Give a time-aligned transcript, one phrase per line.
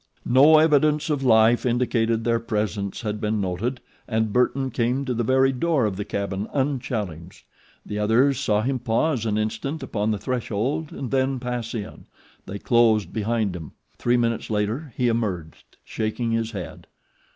[0.25, 5.23] No evidence of life indicated their presence had been noted, and Burton came to the
[5.23, 7.45] very door of the cabin unchallenged.
[7.85, 12.07] The others saw him pause an instant upon the threshold and then pass in.
[12.47, 13.73] They closed behind him.
[13.99, 16.87] Three minutes later he emerged, shaking his head.